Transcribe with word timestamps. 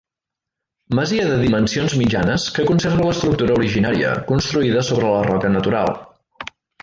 Masia 0.99 1.25
de 1.31 1.35
dimensions 1.41 1.95
mitjanes, 1.99 2.45
que 2.55 2.65
conserva 2.71 3.05
l'estructura 3.09 3.59
originària, 3.59 4.15
construïda 4.33 4.83
sobre 4.89 5.13
la 5.17 5.23
roca 5.31 5.55
natural. 5.59 5.93